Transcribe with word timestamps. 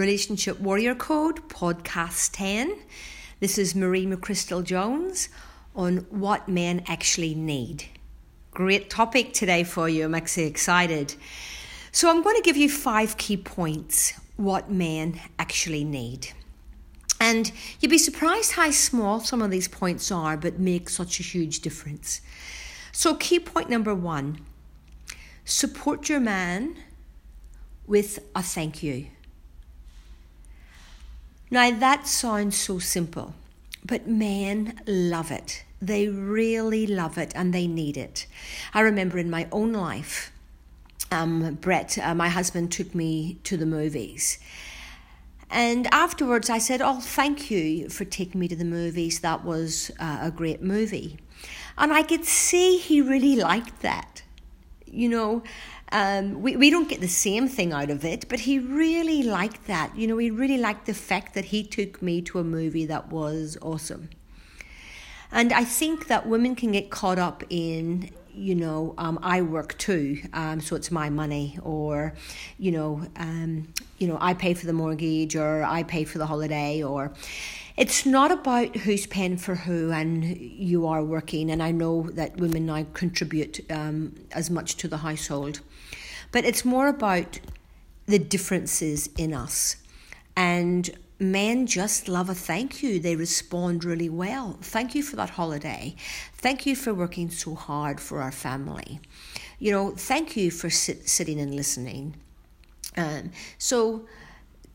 Relationship 0.00 0.58
Warrior 0.60 0.94
Code, 0.94 1.46
Podcast 1.50 2.30
10. 2.32 2.74
This 3.38 3.58
is 3.58 3.74
Marie 3.74 4.06
McChrystal 4.06 4.64
Jones 4.64 5.28
on 5.76 5.98
what 6.08 6.48
men 6.48 6.82
actually 6.86 7.34
need. 7.34 7.84
Great 8.50 8.88
topic 8.88 9.34
today 9.34 9.62
for 9.62 9.90
you. 9.90 10.06
I'm 10.06 10.14
actually 10.14 10.46
excited. 10.46 11.14
So, 11.92 12.08
I'm 12.08 12.22
going 12.22 12.36
to 12.36 12.42
give 12.42 12.56
you 12.56 12.70
five 12.70 13.18
key 13.18 13.36
points 13.36 14.14
what 14.36 14.70
men 14.70 15.20
actually 15.38 15.84
need. 15.84 16.28
And 17.20 17.52
you'd 17.80 17.90
be 17.90 17.98
surprised 17.98 18.52
how 18.52 18.70
small 18.70 19.20
some 19.20 19.42
of 19.42 19.50
these 19.50 19.68
points 19.68 20.10
are, 20.10 20.38
but 20.38 20.58
make 20.58 20.88
such 20.88 21.20
a 21.20 21.22
huge 21.22 21.60
difference. 21.60 22.22
So, 22.90 23.16
key 23.16 23.38
point 23.38 23.68
number 23.68 23.94
one 23.94 24.40
support 25.44 26.08
your 26.08 26.20
man 26.20 26.76
with 27.86 28.18
a 28.34 28.42
thank 28.42 28.82
you. 28.82 29.08
Now, 31.50 31.70
that 31.70 32.06
sounds 32.06 32.56
so 32.56 32.78
simple, 32.78 33.34
but 33.84 34.06
men 34.06 34.80
love 34.86 35.30
it. 35.30 35.64
They 35.82 36.08
really 36.08 36.86
love 36.86 37.18
it 37.18 37.32
and 37.34 37.52
they 37.52 37.66
need 37.66 37.96
it. 37.96 38.26
I 38.72 38.80
remember 38.80 39.18
in 39.18 39.30
my 39.30 39.48
own 39.50 39.72
life, 39.72 40.30
um, 41.10 41.54
Brett, 41.60 41.98
uh, 41.98 42.14
my 42.14 42.28
husband, 42.28 42.70
took 42.70 42.94
me 42.94 43.38
to 43.44 43.56
the 43.56 43.66
movies. 43.66 44.38
And 45.50 45.92
afterwards, 45.92 46.48
I 46.48 46.58
said, 46.58 46.80
Oh, 46.80 47.00
thank 47.00 47.50
you 47.50 47.88
for 47.88 48.04
taking 48.04 48.40
me 48.40 48.46
to 48.46 48.54
the 48.54 48.64
movies. 48.64 49.20
That 49.20 49.44
was 49.44 49.90
uh, 49.98 50.18
a 50.22 50.30
great 50.30 50.62
movie. 50.62 51.18
And 51.76 51.92
I 51.92 52.02
could 52.02 52.24
see 52.24 52.78
he 52.78 53.00
really 53.00 53.34
liked 53.34 53.80
that. 53.80 54.22
You 54.90 55.08
know, 55.08 55.42
um, 55.92 56.42
we, 56.42 56.56
we 56.56 56.70
don't 56.70 56.88
get 56.88 57.00
the 57.00 57.08
same 57.08 57.48
thing 57.48 57.72
out 57.72 57.90
of 57.90 58.04
it, 58.04 58.26
but 58.28 58.40
he 58.40 58.58
really 58.58 59.22
liked 59.22 59.66
that. 59.66 59.96
You 59.96 60.06
know, 60.06 60.18
he 60.18 60.30
really 60.30 60.58
liked 60.58 60.86
the 60.86 60.94
fact 60.94 61.34
that 61.34 61.46
he 61.46 61.62
took 61.62 62.02
me 62.02 62.22
to 62.22 62.38
a 62.38 62.44
movie 62.44 62.86
that 62.86 63.10
was 63.10 63.56
awesome. 63.62 64.10
And 65.32 65.52
I 65.52 65.64
think 65.64 66.08
that 66.08 66.26
women 66.26 66.56
can 66.56 66.72
get 66.72 66.90
caught 66.90 67.18
up 67.18 67.44
in, 67.50 68.10
you 68.34 68.54
know, 68.56 68.94
um, 68.98 69.18
I 69.22 69.42
work 69.42 69.78
too, 69.78 70.20
um, 70.32 70.60
so 70.60 70.74
it's 70.74 70.90
my 70.90 71.08
money, 71.08 71.56
or, 71.62 72.14
you 72.58 72.72
know, 72.72 73.06
um, 73.16 73.68
you 73.98 74.08
know, 74.08 74.18
I 74.20 74.34
pay 74.34 74.54
for 74.54 74.66
the 74.66 74.72
mortgage, 74.72 75.36
or 75.36 75.62
I 75.62 75.84
pay 75.84 76.04
for 76.04 76.18
the 76.18 76.26
holiday, 76.26 76.82
or 76.82 77.12
it's 77.76 78.04
not 78.04 78.30
about 78.30 78.76
who's 78.76 79.06
paying 79.06 79.36
for 79.36 79.54
who 79.54 79.90
and 79.90 80.24
you 80.24 80.86
are 80.86 81.04
working. 81.04 81.50
And 81.50 81.62
I 81.62 81.70
know 81.70 82.08
that 82.12 82.36
women 82.36 82.66
now 82.66 82.86
contribute 82.94 83.60
um, 83.70 84.14
as 84.32 84.50
much 84.50 84.76
to 84.76 84.88
the 84.88 84.98
household. 84.98 85.60
But 86.32 86.44
it's 86.44 86.64
more 86.64 86.88
about 86.88 87.40
the 88.06 88.18
differences 88.18 89.08
in 89.16 89.32
us. 89.32 89.76
And 90.36 90.90
men 91.18 91.66
just 91.66 92.08
love 92.08 92.28
a 92.28 92.34
thank 92.34 92.82
you. 92.82 92.98
They 92.98 93.14
respond 93.16 93.84
really 93.84 94.08
well. 94.08 94.58
Thank 94.62 94.94
you 94.94 95.02
for 95.02 95.16
that 95.16 95.30
holiday. 95.30 95.94
Thank 96.34 96.66
you 96.66 96.74
for 96.74 96.94
working 96.94 97.30
so 97.30 97.54
hard 97.54 98.00
for 98.00 98.22
our 98.22 98.32
family. 98.32 99.00
You 99.58 99.72
know, 99.72 99.90
thank 99.90 100.36
you 100.36 100.50
for 100.50 100.70
sit, 100.70 101.08
sitting 101.08 101.38
and 101.38 101.54
listening. 101.54 102.16
Um, 102.96 103.30
so, 103.58 104.06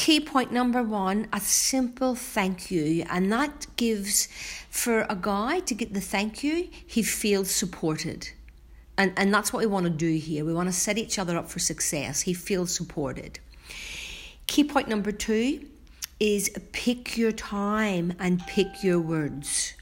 key 0.00 0.18
point 0.18 0.50
number 0.50 0.82
one 0.82 1.28
a 1.30 1.38
simple 1.38 2.14
thank 2.14 2.70
you. 2.70 3.04
And 3.10 3.30
that 3.30 3.66
gives, 3.76 4.28
for 4.70 5.02
a 5.10 5.14
guy 5.14 5.60
to 5.60 5.74
get 5.74 5.92
the 5.92 6.00
thank 6.00 6.42
you, 6.42 6.70
he 6.86 7.02
feels 7.02 7.50
supported. 7.50 8.30
And, 8.96 9.12
and 9.18 9.32
that's 9.32 9.52
what 9.52 9.60
we 9.60 9.66
want 9.66 9.84
to 9.84 9.90
do 9.90 10.16
here. 10.16 10.46
We 10.46 10.54
want 10.54 10.70
to 10.70 10.72
set 10.72 10.96
each 10.96 11.18
other 11.18 11.36
up 11.36 11.50
for 11.50 11.58
success. 11.58 12.22
He 12.22 12.32
feels 12.32 12.74
supported. 12.74 13.40
Key 14.46 14.64
point 14.64 14.88
number 14.88 15.12
two 15.12 15.66
is 16.18 16.48
pick 16.72 17.18
your 17.18 17.32
time 17.32 18.14
and 18.18 18.40
pick 18.46 18.82
your 18.82 19.00
words. 19.00 19.74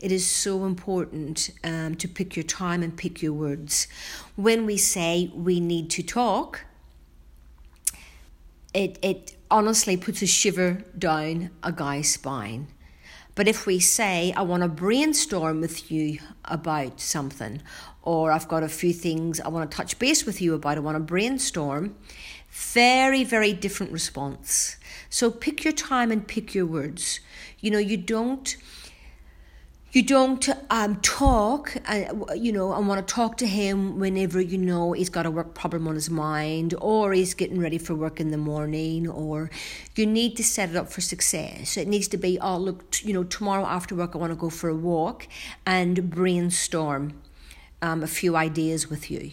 It 0.00 0.10
is 0.10 0.26
so 0.26 0.64
important 0.64 1.50
um, 1.62 1.94
to 1.94 2.08
pick 2.08 2.34
your 2.34 2.42
time 2.42 2.82
and 2.82 2.96
pick 2.96 3.22
your 3.22 3.32
words. 3.32 3.86
When 4.34 4.66
we 4.66 4.78
say 4.78 5.30
we 5.32 5.60
need 5.60 5.90
to 5.90 6.02
talk, 6.02 6.64
it, 8.74 8.98
it 9.02 9.36
honestly 9.50 9.96
puts 9.96 10.20
a 10.20 10.26
shiver 10.26 10.84
down 10.98 11.50
a 11.62 11.72
guy's 11.72 12.10
spine. 12.10 12.68
But 13.36 13.48
if 13.48 13.66
we 13.66 13.80
say, 13.80 14.32
I 14.36 14.42
want 14.42 14.62
to 14.62 14.68
brainstorm 14.68 15.60
with 15.60 15.90
you 15.90 16.18
about 16.44 17.00
something, 17.00 17.62
or 18.02 18.30
I've 18.30 18.46
got 18.48 18.62
a 18.62 18.68
few 18.68 18.92
things 18.92 19.40
I 19.40 19.48
want 19.48 19.70
to 19.70 19.76
touch 19.76 19.98
base 19.98 20.24
with 20.26 20.40
you 20.40 20.54
about, 20.54 20.76
I 20.76 20.80
want 20.80 20.96
to 20.96 21.00
brainstorm, 21.00 21.96
very, 22.50 23.24
very 23.24 23.52
different 23.52 23.90
response. 23.92 24.76
So 25.10 25.30
pick 25.30 25.64
your 25.64 25.72
time 25.72 26.12
and 26.12 26.26
pick 26.26 26.54
your 26.54 26.66
words. 26.66 27.20
You 27.60 27.70
know, 27.70 27.78
you 27.78 27.96
don't 27.96 28.56
you 29.94 30.02
don't 30.02 30.48
um, 30.70 30.96
talk, 31.02 31.76
uh, 31.86 32.34
you 32.34 32.52
know, 32.52 32.72
and 32.72 32.88
want 32.88 33.06
to 33.06 33.14
talk 33.14 33.36
to 33.36 33.46
him 33.46 34.00
whenever 34.00 34.40
you 34.40 34.58
know 34.58 34.90
he's 34.90 35.08
got 35.08 35.24
a 35.24 35.30
work 35.30 35.54
problem 35.54 35.86
on 35.86 35.94
his 35.94 36.10
mind 36.10 36.74
or 36.80 37.12
he's 37.12 37.32
getting 37.32 37.60
ready 37.60 37.78
for 37.78 37.94
work 37.94 38.18
in 38.18 38.32
the 38.32 38.36
morning 38.36 39.08
or 39.08 39.50
you 39.94 40.04
need 40.04 40.36
to 40.36 40.42
set 40.42 40.70
it 40.70 40.74
up 40.74 40.90
for 40.90 41.00
success. 41.00 41.76
It 41.76 41.86
needs 41.86 42.08
to 42.08 42.16
be, 42.16 42.40
oh, 42.40 42.56
look, 42.56 43.04
you 43.04 43.14
know, 43.14 43.22
tomorrow 43.22 43.64
after 43.64 43.94
work 43.94 44.16
I 44.16 44.18
want 44.18 44.32
to 44.32 44.36
go 44.36 44.50
for 44.50 44.68
a 44.68 44.74
walk 44.74 45.28
and 45.64 46.10
brainstorm 46.10 47.22
um, 47.80 48.02
a 48.02 48.08
few 48.08 48.34
ideas 48.34 48.90
with 48.90 49.12
you. 49.12 49.30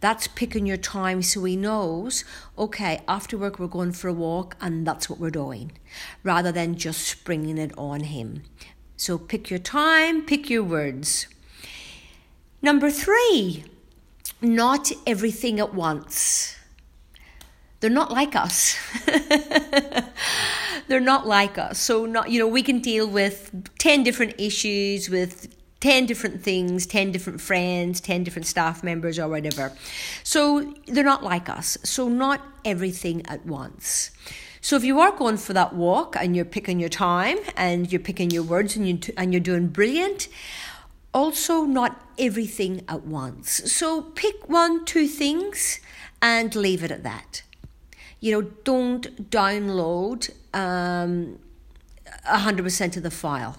That's 0.00 0.28
picking 0.28 0.64
your 0.64 0.78
time 0.78 1.20
so 1.20 1.44
he 1.44 1.56
knows, 1.56 2.24
okay, 2.56 3.02
after 3.06 3.36
work 3.36 3.58
we're 3.58 3.66
going 3.66 3.92
for 3.92 4.08
a 4.08 4.14
walk 4.14 4.56
and 4.62 4.86
that's 4.86 5.10
what 5.10 5.18
we're 5.18 5.30
doing, 5.30 5.72
rather 6.22 6.50
than 6.50 6.76
just 6.76 7.06
springing 7.06 7.58
it 7.58 7.76
on 7.76 8.00
him. 8.00 8.44
So 9.02 9.18
pick 9.18 9.50
your 9.50 9.58
time, 9.58 10.24
pick 10.24 10.48
your 10.48 10.62
words. 10.62 11.26
Number 12.62 12.88
three, 12.88 13.64
not 14.40 14.92
everything 15.04 15.58
at 15.58 15.74
once. 15.74 16.54
They're 17.80 17.90
not 17.90 18.12
like 18.12 18.36
us. 18.36 18.76
They're 20.86 21.00
not 21.00 21.26
like 21.26 21.58
us. 21.58 21.80
So 21.80 22.06
not 22.06 22.30
you 22.30 22.38
know, 22.38 22.46
we 22.46 22.62
can 22.62 22.78
deal 22.78 23.08
with 23.08 23.50
10 23.78 24.04
different 24.04 24.36
issues 24.38 25.10
with 25.10 25.52
10 25.80 26.06
different 26.06 26.40
things, 26.40 26.86
10 26.86 27.10
different 27.10 27.40
friends, 27.40 28.00
10 28.00 28.22
different 28.22 28.46
staff 28.46 28.84
members, 28.84 29.18
or 29.18 29.28
whatever. 29.28 29.72
So 30.22 30.74
they're 30.86 31.02
not 31.02 31.24
like 31.24 31.48
us. 31.48 31.76
So, 31.82 32.08
not 32.08 32.40
everything 32.64 33.26
at 33.26 33.44
once. 33.44 34.12
So 34.64 34.76
if 34.76 34.84
you 34.84 35.00
are 35.00 35.10
going 35.10 35.38
for 35.38 35.52
that 35.54 35.74
walk 35.74 36.14
and 36.14 36.36
you're 36.36 36.44
picking 36.44 36.78
your 36.78 36.88
time 36.88 37.38
and 37.56 37.90
you're 37.90 38.00
picking 38.00 38.30
your 38.30 38.44
words 38.44 38.76
and 38.76 38.86
you 38.86 39.12
and 39.16 39.32
you're 39.32 39.40
doing 39.40 39.66
brilliant, 39.66 40.28
also 41.12 41.64
not 41.64 42.00
everything 42.16 42.84
at 42.88 43.02
once. 43.02 43.72
So 43.72 44.02
pick 44.02 44.48
one, 44.48 44.84
two 44.84 45.08
things 45.08 45.80
and 46.22 46.54
leave 46.54 46.84
it 46.84 46.92
at 46.92 47.02
that. 47.02 47.42
You 48.20 48.40
know, 48.40 48.42
don't 48.62 49.28
download 49.32 50.30
um, 50.54 51.40
100% 52.24 52.96
of 52.96 53.02
the 53.02 53.10
file. 53.10 53.58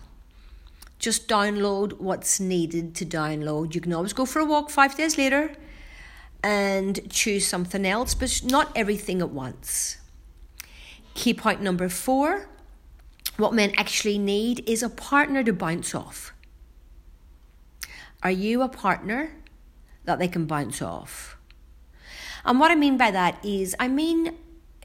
Just 1.00 1.28
download 1.28 2.00
what's 2.00 2.40
needed 2.40 2.96
to 2.96 3.06
download. 3.06 3.76
You 3.76 3.82
can 3.82 3.92
always 3.92 4.14
go 4.14 4.26
for 4.26 4.40
a 4.40 4.46
walk 4.46 4.70
five 4.70 4.96
days 4.96 5.18
later 5.18 5.54
and 6.42 7.12
choose 7.12 7.46
something 7.46 7.86
else, 7.86 8.16
but 8.16 8.42
not 8.46 8.72
everything 8.74 9.22
at 9.22 9.32
once. 9.32 9.98
Key 11.14 11.34
point 11.34 11.62
number 11.62 11.90
four 11.90 12.48
what 13.38 13.54
men 13.54 13.74
actually 13.78 14.20
need 14.20 14.68
is 14.70 14.84
a 14.84 14.90
partner 14.90 15.44
to 15.44 15.54
bounce 15.54 15.96
off. 15.96 16.34
Are 18.22 18.32
you 18.32 18.62
a 18.62 18.70
partner 18.70 19.36
that 20.06 20.20
they 20.20 20.28
can 20.28 20.46
bounce 20.46 20.82
off? 20.82 21.38
And 22.46 22.60
what 22.60 22.72
I 22.72 22.76
mean 22.76 22.98
by 22.98 23.10
that 23.12 23.44
is, 23.44 23.76
I 23.80 23.88
mean, 23.88 24.38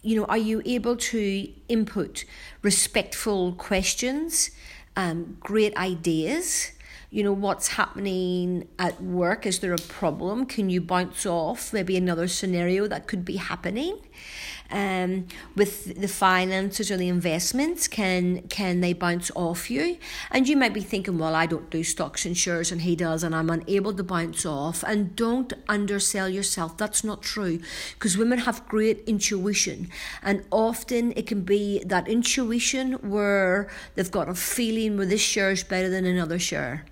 you 0.03 0.17
know, 0.17 0.25
are 0.27 0.39
you 0.39 0.63
able 0.65 0.97
to 0.97 1.53
input 1.69 2.25
respectful 2.63 3.53
questions, 3.53 4.51
um, 4.97 5.37
great 5.41 5.77
ideas? 5.77 6.73
You 7.11 7.25
know, 7.25 7.33
what's 7.33 7.69
happening 7.69 8.69
at 8.79 9.03
work? 9.03 9.45
Is 9.47 9.61
there 9.61 9.73
a 9.73 9.79
problem? 9.79 10.47
Can 10.47 10.71
you 10.71 10.81
bounce 10.81 11.27
off 11.27 11.73
maybe 11.73 11.97
another 11.97 12.29
scenario 12.29 12.87
that 12.87 13.07
could 13.07 13.25
be 13.25 13.37
happening? 13.37 13.99
Um, 14.71 15.27
with 15.57 16.01
the 16.01 16.09
finances 16.09 16.91
or 16.91 16.97
the 16.97 17.09
investments? 17.09 17.89
Can 17.89 18.43
can 18.49 18.81
they 18.81 18.93
bounce 18.93 19.31
off 19.35 19.71
you? 19.71 19.99
And 20.31 20.49
you 20.49 20.57
might 20.57 20.75
be 20.75 20.81
thinking, 20.81 21.19
well, 21.19 21.35
I 21.35 21.47
don't 21.47 21.71
do 21.71 21.83
stocks 21.83 22.27
and 22.27 22.37
shares, 22.37 22.71
and 22.73 22.83
he 22.83 22.97
does, 22.97 23.23
and 23.23 23.35
I'm 23.35 23.51
unable 23.51 23.93
to 23.95 24.03
bounce 24.03 24.45
off. 24.45 24.83
And 24.85 25.15
don't 25.17 25.53
undersell 25.69 26.29
yourself. 26.29 26.77
That's 26.77 27.05
not 27.05 27.23
true, 27.23 27.61
because 27.95 28.17
women 28.17 28.41
have 28.41 28.67
great 28.69 29.01
intuition, 29.07 29.89
and 30.23 30.45
often 30.51 31.13
it 31.17 31.27
can 31.27 31.43
be 31.43 31.83
that 31.85 32.09
intuition 32.09 32.95
where 32.95 33.69
they've 33.95 34.11
got 34.11 34.29
a 34.29 34.35
feeling 34.35 34.97
where 34.97 35.07
this 35.07 35.21
share 35.21 35.51
is 35.51 35.65
better 35.65 35.89
than 35.89 36.05
another 36.05 36.39
share 36.39 36.85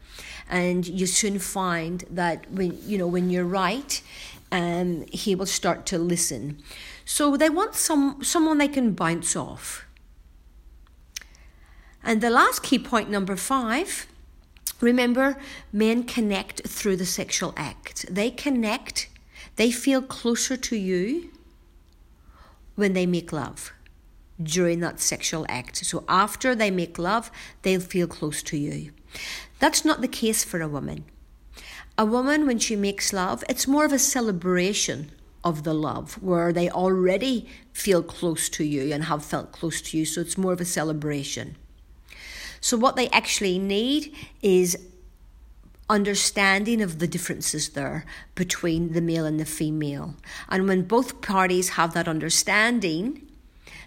and 0.48 0.86
you 0.86 1.06
soon 1.06 1.38
find 1.38 2.04
that 2.10 2.50
when 2.50 2.78
you 2.86 2.98
know 2.98 3.06
when 3.06 3.30
you're 3.30 3.44
right 3.44 4.00
um, 4.52 5.04
he 5.12 5.34
will 5.34 5.46
start 5.46 5.86
to 5.86 5.98
listen 5.98 6.58
So 7.06 7.36
they 7.36 7.48
want 7.48 7.76
some 7.76 8.22
someone 8.22 8.58
they 8.58 8.68
can 8.68 8.92
bounce 8.92 9.36
off. 9.36 9.86
And 12.02 12.20
the 12.20 12.30
last 12.30 12.62
key 12.62 12.78
point, 12.78 13.08
number 13.08 13.36
five, 13.36 14.06
remember, 14.80 15.38
men 15.72 16.02
connect 16.02 16.68
through 16.68 16.96
the 16.96 17.06
sexual 17.06 17.54
act. 17.56 18.06
They 18.10 18.30
connect, 18.30 19.08
they 19.54 19.70
feel 19.70 20.02
closer 20.02 20.56
to 20.56 20.76
you 20.76 21.30
when 22.74 22.92
they 22.92 23.06
make 23.06 23.32
love 23.32 23.72
during 24.42 24.80
that 24.80 25.00
sexual 25.00 25.46
act. 25.48 25.84
So 25.86 26.04
after 26.08 26.54
they 26.54 26.70
make 26.70 26.98
love, 26.98 27.30
they'll 27.62 27.80
feel 27.80 28.06
close 28.06 28.42
to 28.44 28.56
you. 28.56 28.92
That's 29.60 29.84
not 29.84 30.00
the 30.00 30.08
case 30.08 30.44
for 30.44 30.60
a 30.60 30.68
woman. 30.68 31.04
A 31.96 32.04
woman, 32.04 32.46
when 32.46 32.58
she 32.58 32.76
makes 32.76 33.12
love, 33.12 33.42
it's 33.48 33.66
more 33.66 33.84
of 33.84 33.92
a 33.92 33.98
celebration 33.98 35.10
of 35.46 35.62
the 35.62 35.72
love 35.72 36.20
where 36.20 36.52
they 36.52 36.68
already 36.68 37.48
feel 37.72 38.02
close 38.02 38.48
to 38.48 38.64
you 38.64 38.92
and 38.92 39.04
have 39.04 39.24
felt 39.24 39.52
close 39.52 39.80
to 39.80 39.96
you. 39.96 40.04
So 40.04 40.20
it's 40.20 40.36
more 40.36 40.52
of 40.52 40.60
a 40.60 40.64
celebration. 40.64 41.56
So, 42.60 42.76
what 42.76 42.96
they 42.96 43.08
actually 43.10 43.58
need 43.58 44.12
is 44.42 44.76
understanding 45.88 46.82
of 46.82 46.98
the 46.98 47.06
differences 47.06 47.68
there 47.70 48.04
between 48.34 48.92
the 48.92 49.00
male 49.00 49.24
and 49.24 49.38
the 49.38 49.44
female. 49.44 50.16
And 50.48 50.66
when 50.66 50.82
both 50.82 51.20
parties 51.20 51.70
have 51.70 51.94
that 51.94 52.08
understanding, 52.08 53.22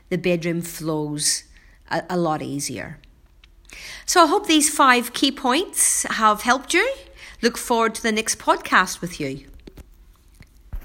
the 0.08 0.18
bedroom 0.18 0.62
flows 0.62 1.44
a, 1.92 2.04
a 2.10 2.18
lot 2.18 2.42
easier. 2.42 3.00
So 4.06 4.24
I 4.24 4.28
hope 4.28 4.48
these 4.48 4.74
five 4.74 5.12
key 5.12 5.32
points 5.32 6.04
have 6.04 6.44
helped 6.44 6.74
you. 6.74 6.90
Look 7.42 7.58
forward 7.58 7.96
to 7.96 8.04
the 8.04 8.14
next 8.14 8.40
podcast 8.40 9.02
with 9.02 9.20
you. 9.20 9.49